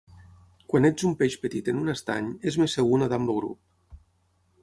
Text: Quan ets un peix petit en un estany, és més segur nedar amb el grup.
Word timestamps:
Quan 0.71 0.87
ets 0.87 1.05
un 1.09 1.13
peix 1.19 1.35
petit 1.43 1.69
en 1.73 1.83
un 1.83 1.93
estany, 1.93 2.31
és 2.53 2.59
més 2.63 2.77
segur 2.79 2.99
nedar 3.03 3.19
amb 3.21 3.35
el 3.35 3.39
grup. 3.43 4.01